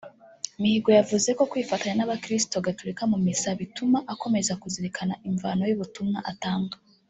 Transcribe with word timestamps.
Mihigo 0.61 0.89
yavuze 0.97 1.29
ko 1.37 1.43
kwifatanya 1.51 1.95
n’abakristu 1.97 2.55
gaturika 2.67 3.03
mu 3.11 3.17
missa 3.25 3.49
bituma 3.59 3.97
akomeza 4.13 4.53
kuzirikana 4.61 5.13
imvano 5.29 5.61
y’ubutumwa 5.69 6.19
atanga 6.33 6.75